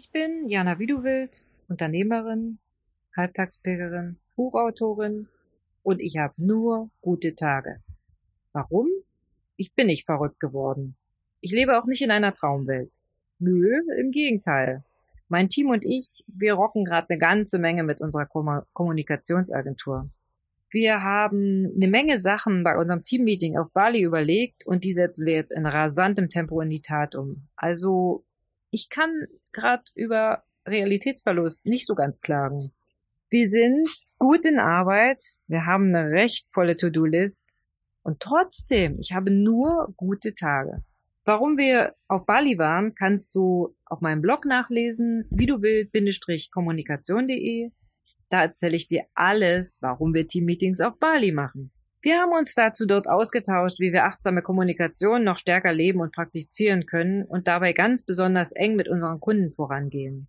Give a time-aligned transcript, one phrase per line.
[0.00, 2.60] Ich bin Jana Widuwild, Unternehmerin,
[3.16, 5.26] Halbtagspilgerin, Buchautorin
[5.82, 7.82] und ich habe nur gute Tage.
[8.52, 8.86] Warum?
[9.56, 10.94] Ich bin nicht verrückt geworden.
[11.40, 12.94] Ich lebe auch nicht in einer Traumwelt.
[13.40, 14.84] Nö, im Gegenteil.
[15.26, 20.08] Mein Team und ich, wir rocken gerade eine ganze Menge mit unserer Kom Kommunikationsagentur.
[20.70, 25.34] Wir haben eine Menge Sachen bei unserem Teammeeting auf Bali überlegt und die setzen wir
[25.34, 27.48] jetzt in rasantem Tempo in die Tat um.
[27.56, 28.24] Also
[28.70, 32.72] ich kann gerade über Realitätsverlust nicht so ganz klagen.
[33.30, 37.50] Wir sind gut in Arbeit, wir haben eine recht volle To-Do-List
[38.02, 40.82] und trotzdem, ich habe nur gute Tage.
[41.24, 47.70] Warum wir auf Bali waren, kannst du auf meinem Blog nachlesen, wie du willst-kommunikation.de.
[48.30, 51.70] Da erzähle ich dir alles, warum wir Teammeetings auf Bali machen.
[52.00, 56.86] Wir haben uns dazu dort ausgetauscht, wie wir achtsame Kommunikation noch stärker leben und praktizieren
[56.86, 60.28] können und dabei ganz besonders eng mit unseren Kunden vorangehen.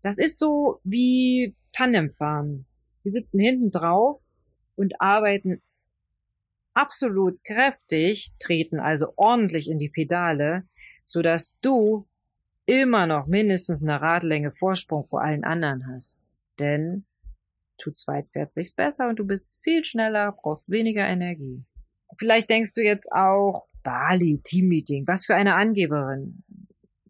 [0.00, 2.66] Das ist so wie Tandemfahren.
[3.02, 4.20] Wir sitzen hinten drauf
[4.76, 5.60] und arbeiten
[6.72, 10.64] absolut kräftig, treten also ordentlich in die Pedale,
[11.04, 12.06] so dass du
[12.66, 16.30] immer noch mindestens eine Radlänge Vorsprung vor allen anderen hast.
[16.58, 17.04] Denn
[17.78, 21.64] zu zweit fährt sich's besser und du bist viel schneller, brauchst weniger Energie.
[22.18, 26.42] Vielleicht denkst du jetzt auch, Bali, Teammeeting, was für eine Angeberin.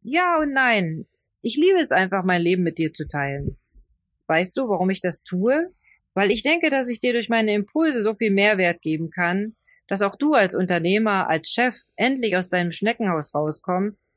[0.03, 1.07] Ja und nein.
[1.43, 3.57] Ich liebe es einfach, mein Leben mit dir zu teilen.
[4.27, 5.73] Weißt du, warum ich das tue?
[6.15, 9.57] Weil ich denke, dass ich dir durch meine Impulse so viel Mehrwert geben kann,
[9.89, 14.09] dass auch du als Unternehmer, als Chef endlich aus deinem Schneckenhaus rauskommst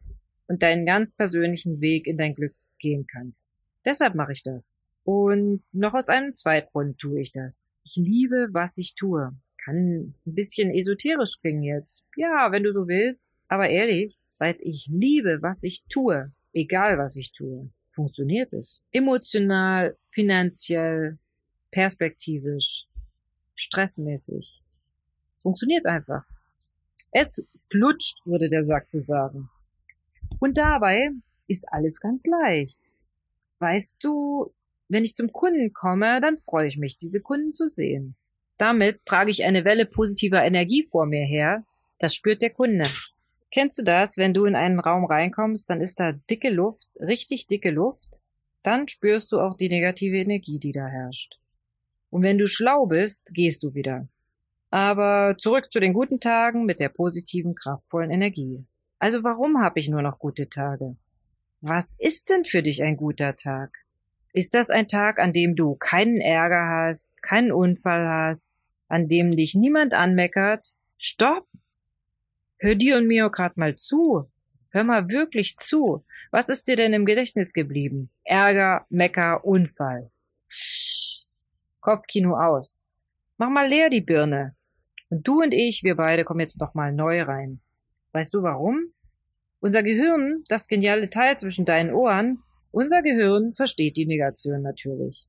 [0.48, 3.62] und deinen ganz persönlichen Weg in dein Glück gehen kannst.
[3.86, 4.82] Deshalb mache ich das.
[5.08, 7.72] Und noch aus einem zweiten Grund tue ich das.
[7.86, 9.34] Ich liebe, was ich tue.
[9.56, 12.06] Kann ein bisschen esoterisch klingen jetzt.
[12.18, 13.40] Ja, wenn du so willst.
[13.48, 18.84] Aber ehrlich, seit ich liebe, was ich tue, egal was ich tue, funktioniert es.
[18.92, 21.20] Emotional, finanziell,
[21.72, 22.90] perspektivisch,
[23.56, 24.66] stressmäßig.
[25.38, 26.26] Funktioniert einfach.
[27.14, 29.50] Es flutscht, würde der Sachse sagen.
[30.40, 31.12] Und dabei
[31.48, 32.92] ist alles ganz leicht.
[33.60, 34.54] Weißt du,
[34.90, 38.16] wenn ich zum Kunden komme, dann freue ich mich, diese Kunden zu sehen.
[38.58, 41.66] Damit trage ich eine Welle positiver Energie vor mir her.
[42.00, 42.86] Das spürt der Kunde.
[43.52, 47.48] Kennst du das, wenn du in einen Raum reinkommst, dann ist da dicke Luft, richtig
[47.48, 48.22] dicke Luft?
[48.64, 51.40] Dann spürst du auch die negative Energie, die da herrscht.
[52.10, 54.08] Und wenn du schlau bist, gehst du wieder.
[54.70, 58.66] Aber zurück zu den guten Tagen mit der positiven, kraftvollen Energie.
[59.00, 60.98] Also warum habe ich nur noch gute Tage?
[61.62, 63.87] Was ist denn für dich ein guter Tag?
[64.38, 68.54] Ist das ein Tag, an dem du keinen Ärger hast, keinen Unfall hast,
[68.88, 70.76] an dem dich niemand anmeckert?
[71.00, 71.48] Stopp!
[72.60, 74.30] Hör dir und mir grad mal zu.
[74.70, 76.06] Hör mal wirklich zu.
[76.30, 78.12] Was ist dir denn im Gedächtnis geblieben?
[78.26, 80.12] Ärger, Mecker, Unfall.
[81.80, 82.80] Kopfkino aus.
[83.38, 84.56] Mach mal leer die Birne.
[85.10, 87.60] Und du und ich, wir beide kommen jetzt noch mal neu rein.
[88.12, 88.94] Weißt du warum?
[89.62, 95.28] Unser Gehirn, das geniale Teil zwischen deinen Ohren, unser Gehirn versteht die Negation natürlich.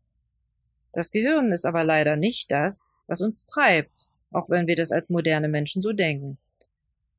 [0.93, 5.11] Das Gehirn ist aber leider nicht das, was uns treibt, auch wenn wir das als
[5.11, 6.39] moderne Menschen so denken.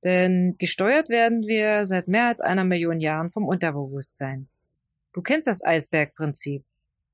[0.03, 4.47] Denn gesteuert werden wir seit mehr als einer Million Jahren vom Unterbewusstsein.
[5.13, 6.63] Du kennst das Eisbergprinzip.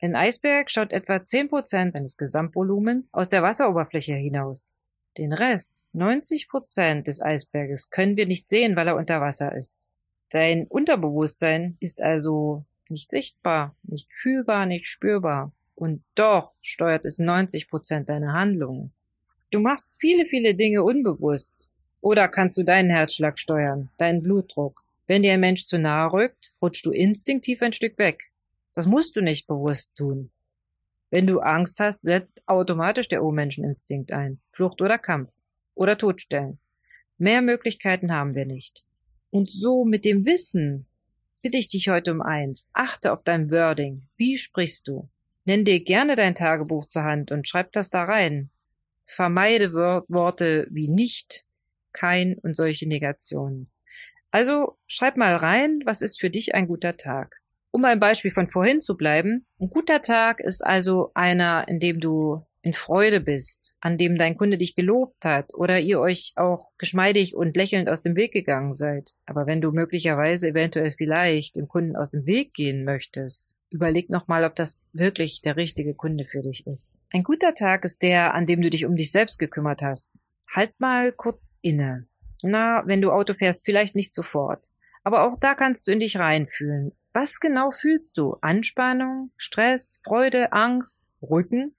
[0.02, 4.76] Ein Eisberg schaut etwa zehn Prozent seines Gesamtvolumens aus der Wasseroberfläche hinaus.
[5.18, 9.82] Den Rest, 90 Prozent des Eisberges, können wir nicht sehen, weil er unter Wasser ist.
[10.30, 15.52] Dein Unterbewusstsein ist also nicht sichtbar, nicht fühlbar, nicht spürbar.
[15.76, 18.94] Und doch steuert es 90 Prozent deiner Handlungen.
[19.52, 21.70] Du machst viele, viele Dinge unbewusst.
[22.02, 24.84] Oder kannst du deinen Herzschlag steuern, deinen Blutdruck.
[25.08, 28.32] Wenn dir ein Mensch zu nahe rückt, rutschst du instinktiv ein Stück weg.
[28.74, 30.32] Das musst du nicht bewusst tun.
[31.10, 34.40] Wenn du Angst hast, setzt automatisch der Urmenscheninstinkt ein.
[34.52, 35.30] Flucht oder Kampf.
[35.74, 36.60] Oder Todstellen.
[37.18, 38.84] Mehr Möglichkeiten haben wir nicht.
[39.30, 40.88] Und so mit dem Wissen,
[41.46, 42.68] bitte ich dich heute um eins.
[42.74, 44.08] Achte auf dein Wording.
[44.18, 45.12] Wie sprichst du?
[45.44, 48.50] Nenn dir gerne dein Tagebuch zur Hand und schreib das da rein.
[49.06, 51.46] Vermeide Worte wie nicht,
[51.94, 53.70] kein und solche Negationen.
[54.32, 57.40] Also schreib mal rein, was ist für dich ein guter Tag.
[57.70, 62.00] Um beim Beispiel von vorhin zu bleiben, ein guter Tag ist also einer, in dem
[62.00, 66.72] du in Freude bist, an dem dein Kunde dich gelobt hat oder ihr euch auch
[66.80, 69.12] geschmeidig und lächelnd aus dem Weg gegangen seid.
[69.28, 74.44] Aber wenn du möglicherweise eventuell vielleicht dem Kunden aus dem Weg gehen möchtest, überleg nochmal,
[74.44, 77.04] ob das wirklich der richtige Kunde für dich ist.
[77.12, 80.24] Ein guter Tag ist der, an dem du dich um dich selbst gekümmert hast.
[80.52, 82.08] Halt mal kurz inne.
[82.42, 84.66] Na, wenn du Auto fährst, vielleicht nicht sofort.
[85.04, 86.94] Aber auch da kannst du in dich reinfühlen.
[87.14, 88.38] Was genau fühlst du?
[88.42, 91.76] Anspannung, Stress, Freude, Angst, Rücken?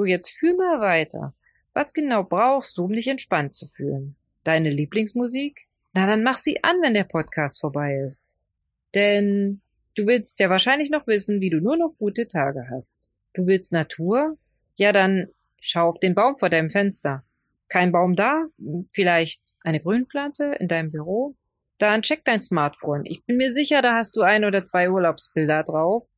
[0.00, 1.34] So, jetzt fühl mal weiter.
[1.74, 4.16] Was genau brauchst du, um dich entspannt zu fühlen?
[4.44, 5.68] Deine Lieblingsmusik?
[5.92, 8.34] Na, dann mach sie an, wenn der Podcast vorbei ist.
[8.94, 9.60] Denn
[9.96, 13.12] du willst ja wahrscheinlich noch wissen, wie du nur noch gute Tage hast.
[13.34, 14.38] Du willst Natur?
[14.76, 15.28] Ja, dann
[15.60, 17.22] schau auf den Baum vor deinem Fenster.
[17.68, 18.46] Kein Baum da?
[18.92, 21.36] Vielleicht eine Grünpflanze in deinem Büro?
[21.76, 23.04] Dann check dein Smartphone.
[23.04, 26.08] Ich bin mir sicher, da hast du ein oder zwei Urlaubsbilder drauf.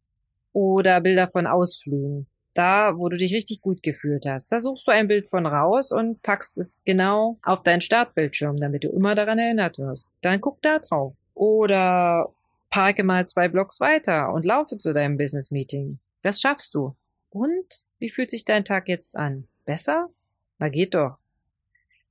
[0.52, 2.28] Oder Bilder von Ausflügen.
[2.54, 4.52] Da, wo du dich richtig gut gefühlt hast.
[4.52, 8.84] Da suchst du ein Bild von raus und packst es genau auf deinen Startbildschirm, damit
[8.84, 10.10] du immer daran erinnert wirst.
[10.20, 11.16] Dann guck da drauf.
[11.34, 12.32] Oder
[12.68, 15.98] parke mal zwei Blocks weiter und laufe zu deinem Business Meeting.
[16.22, 16.94] Das schaffst du.
[17.30, 19.48] Und wie fühlt sich dein Tag jetzt an?
[19.64, 20.10] Besser?
[20.58, 21.16] Na geht doch.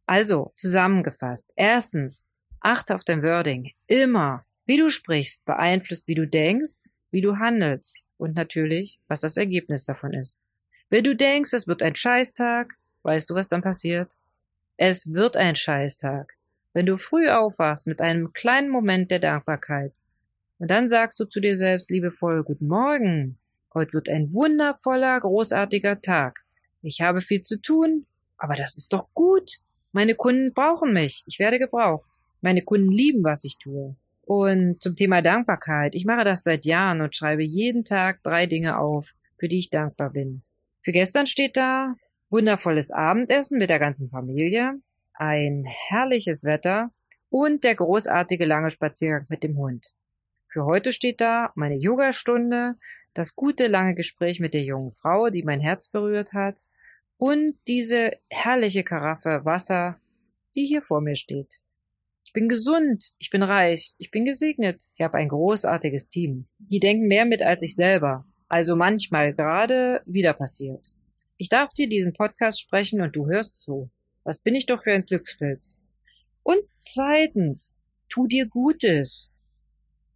[0.05, 1.53] Also, zusammengefasst.
[1.55, 2.27] Erstens,
[2.59, 3.71] achte auf dein Wording.
[3.87, 4.45] Immer.
[4.65, 9.83] Wie du sprichst, beeinflusst, wie du denkst, wie du handelst und natürlich, was das Ergebnis
[9.83, 10.39] davon ist.
[10.89, 14.15] Wenn du denkst, es wird ein Scheißtag, weißt du, was dann passiert?
[14.77, 16.37] Es wird ein Scheißtag.
[16.73, 19.93] Wenn du früh aufwachst mit einem kleinen Moment der Dankbarkeit
[20.59, 23.39] und dann sagst du zu dir selbst liebevoll Guten Morgen,
[23.73, 26.43] heute wird ein wundervoller, großartiger Tag.
[26.83, 28.05] Ich habe viel zu tun,
[28.37, 29.61] aber das ist doch gut.
[29.93, 32.11] Meine Kunden brauchen mich, ich werde gebraucht.
[32.41, 33.95] Meine Kunden lieben, was ich tue.
[34.33, 35.93] Und zum Thema Dankbarkeit.
[35.93, 39.69] Ich mache das seit Jahren und schreibe jeden Tag drei Dinge auf, für die ich
[39.69, 40.41] dankbar bin.
[40.79, 41.95] Für gestern steht da
[42.29, 44.79] wundervolles Abendessen mit der ganzen Familie,
[45.15, 46.91] ein herrliches Wetter
[47.29, 49.93] und der großartige lange Spaziergang mit dem Hund.
[50.45, 52.75] Für heute steht da meine Yogastunde,
[53.13, 56.61] das gute lange Gespräch mit der jungen Frau, die mein Herz berührt hat,
[57.17, 59.99] und diese herrliche Karaffe Wasser,
[60.55, 61.61] die hier vor mir steht.
[62.31, 66.47] Ich bin gesund, ich bin reich, ich bin gesegnet, ich habe ein großartiges Team.
[66.59, 68.25] Die denken mehr mit als ich selber.
[68.47, 70.95] Also manchmal gerade wieder passiert.
[71.35, 73.91] Ich darf dir diesen Podcast sprechen und du hörst zu.
[74.23, 75.81] Was bin ich doch für ein Glückspilz?
[76.41, 79.35] Und zweitens, tu dir Gutes.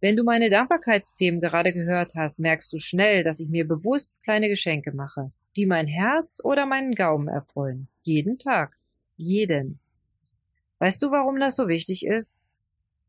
[0.00, 4.48] Wenn du meine Dankbarkeitsthemen gerade gehört hast, merkst du schnell, dass ich mir bewusst kleine
[4.48, 7.88] Geschenke mache, die mein Herz oder meinen Gaumen erfreuen.
[8.04, 8.74] Jeden Tag.
[9.18, 9.80] Jeden.
[10.78, 12.48] Weißt du, warum das so wichtig ist?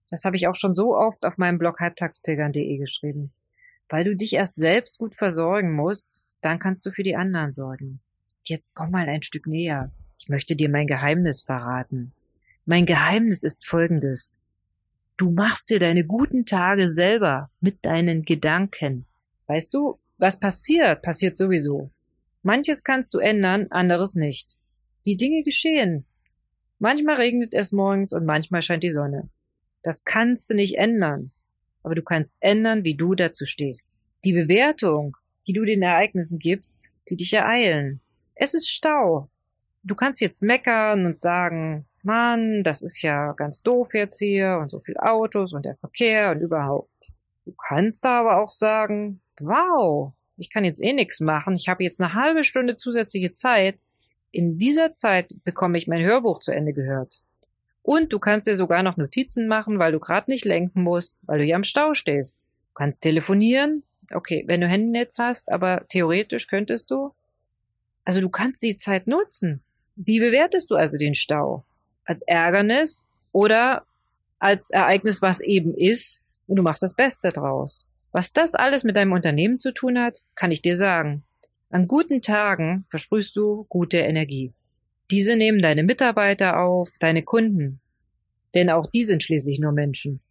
[0.10, 3.34] Das habe ich auch schon so oft auf meinem Blog halbtagspilgern.de geschrieben.
[3.90, 8.00] Weil du dich erst selbst gut versorgen musst, dann kannst du für die anderen sorgen.
[8.44, 9.92] Jetzt komm mal ein Stück näher.
[10.18, 12.14] Ich möchte dir mein Geheimnis verraten.
[12.66, 14.40] Mein Geheimnis ist folgendes.
[15.18, 19.06] Du machst dir deine guten Tage selber mit deinen Gedanken.
[19.48, 21.90] Weißt du, was passiert, passiert sowieso.
[22.44, 24.58] Manches kannst du ändern, anderes nicht.
[25.06, 26.06] Die Dinge geschehen,
[26.80, 29.30] Manchmal regnet es morgens und manchmal scheint die Sonne.
[29.84, 31.32] Das kannst du nicht ändern.
[31.84, 34.00] Aber du kannst ändern, wie du dazu stehst.
[34.26, 35.16] Die Bewertung,
[35.48, 38.02] die du den Ereignissen gibst, die dich ereilen.
[38.36, 39.30] Es ist Stau.
[39.84, 44.72] Du kannst jetzt meckern und sagen, Mann, das ist ja ganz doof jetzt hier und
[44.72, 47.12] so viel Autos und der Verkehr und überhaupt.
[47.46, 51.84] Du kannst da aber auch sagen, wow, ich kann jetzt eh nichts machen, ich habe
[51.84, 53.80] jetzt eine halbe Stunde zusätzliche Zeit,
[54.32, 57.22] in dieser Zeit bekomme ich mein Hörbuch zu Ende gehört.
[57.82, 61.40] Und du kannst dir sogar noch Notizen machen, weil du gerade nicht lenken musst, weil
[61.40, 62.42] du ja am Stau stehst.
[62.42, 63.84] Du kannst telefonieren.
[64.14, 67.14] Okay, wenn du Handynetz hast, aber theoretisch könntest du.
[68.04, 69.62] Also du kannst die Zeit nutzen.
[69.96, 71.64] Wie bewertest du also den Stau?
[72.06, 73.86] Als Ärgernis oder
[74.40, 77.90] als Ereignis, was eben ist, und du machst das Beste draus.
[78.12, 81.24] Was das alles mit deinem Unternehmen zu tun hat, kann ich dir sagen.
[81.70, 84.54] An guten Tagen versprühst du gute Energie.
[85.12, 87.82] Diese nehmen deine Mitarbeiter auf, deine Kunden.
[88.56, 90.22] Denn auch die sind schließlich nur Menschen.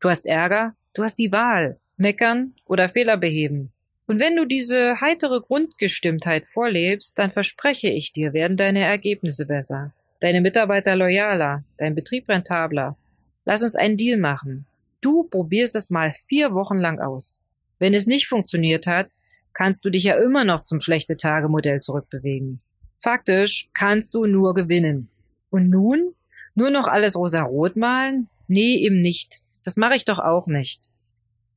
[0.00, 3.70] Du hast Ärger, du hast die Wahl, meckern oder Fehler beheben.
[4.08, 9.92] Und wenn du diese heitere Grundgestimmtheit vorlebst, dann verspreche ich dir, werden deine Ergebnisse besser,
[10.20, 12.96] deine Mitarbeiter loyaler, dein Betrieb rentabler.
[13.44, 14.66] Lass uns einen Deal machen.
[15.00, 17.44] Du probierst es mal vier Wochen lang aus.
[17.78, 19.10] Wenn es nicht funktioniert hat,
[19.56, 22.60] kannst du dich ja immer noch zum schlechte Tage Modell zurückbewegen.
[22.92, 25.08] Faktisch kannst du nur gewinnen.
[25.50, 26.14] Und nun?
[26.54, 28.28] Nur noch alles rosa-rot malen?
[28.48, 29.40] Nee, eben nicht.
[29.64, 30.90] Das mache ich doch auch nicht.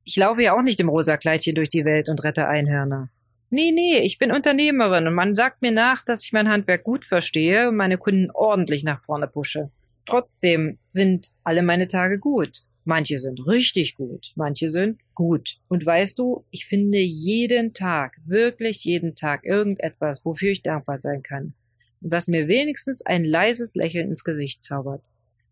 [0.04, 3.10] Ich laufe ja auch nicht im rosa Kleidchen durch die Welt und rette Einhörner.
[3.50, 7.04] Nee, nee, ich bin Unternehmerin und man sagt mir nach, dass ich mein Handwerk gut
[7.04, 9.70] verstehe und meine Kunden ordentlich nach vorne pushe.
[10.06, 12.62] Trotzdem sind alle meine Tage gut.
[12.84, 15.58] Manche sind richtig gut, manche sind gut.
[15.68, 21.22] Und weißt du, ich finde jeden Tag, wirklich jeden Tag irgendetwas, wofür ich dankbar sein
[21.22, 21.52] kann.
[22.00, 25.04] Und was mir wenigstens ein leises Lächeln ins Gesicht zaubert.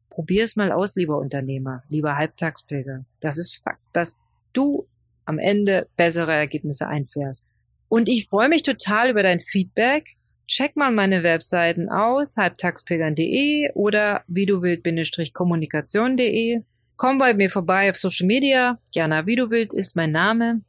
[0.08, 3.04] Probier es mal aus, lieber Unternehmer, lieber Halbtagspilger.
[3.20, 4.18] Das ist Fakt, dass
[4.52, 4.86] du
[5.26, 7.56] am Ende bessere Ergebnisse einfährst.
[7.88, 10.16] Und ich freue mich total über dein Feedback.
[10.46, 16.62] Check mal meine Webseiten aus, halbtagspilgern.de oder wie du wild-kommunikation.de.
[16.98, 18.80] Komm bei mir vorbei auf Social Media.
[18.90, 20.62] Jana Widowild ist mein Name.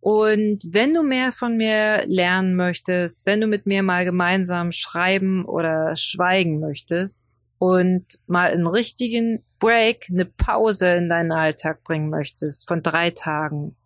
[0.00, 5.46] Und wenn du mehr von mir lernen möchtest, wenn du mit mir mal gemeinsam schreiben
[5.46, 12.68] oder schweigen möchtest und mal einen richtigen Break, eine Pause in deinen Alltag bringen möchtest
[12.68, 13.76] von drei Tagen,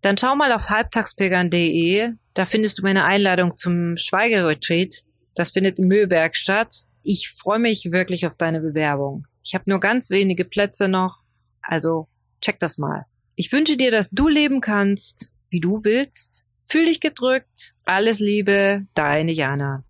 [0.00, 2.12] dann schau mal auf halbtagspilgern.de.
[2.32, 5.04] Da findest du meine Einladung zum Schweigeretreat.
[5.34, 6.84] Das findet in Mühlberg statt.
[7.02, 9.26] Ich freue mich wirklich auf deine Bewerbung.
[9.48, 11.22] Ich habe nur ganz wenige Plätze noch.
[11.62, 12.06] Also
[12.42, 13.06] check das mal.
[13.34, 16.50] Ich wünsche dir, dass du leben kannst, wie du willst.
[16.66, 17.74] Fühl dich gedrückt.
[17.86, 19.84] Alles Liebe, deine Jana.